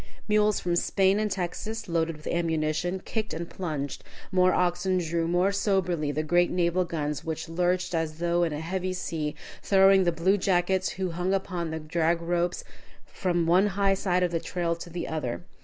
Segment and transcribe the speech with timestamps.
[0.27, 5.51] Mules from Spain and Texas, loaded with ammunition, kicked and plunged, more oxen drew more
[5.51, 10.11] soberly the great naval guns, which lurched as though in a heavy sea, throwing the
[10.11, 12.63] blue jackets who hung upon the drag ropes
[13.05, 15.45] from one high side of the trail to the other.